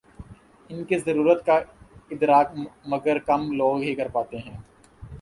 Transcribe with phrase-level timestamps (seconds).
[0.69, 1.59] ان کی ضرورت کا
[2.11, 2.57] ادراک
[2.85, 4.57] مگر کم لوگ ہی کر پاتے ہیں۔